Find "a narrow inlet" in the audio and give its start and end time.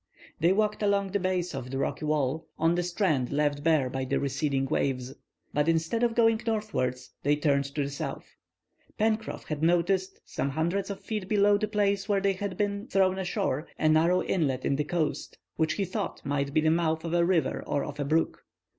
13.77-14.65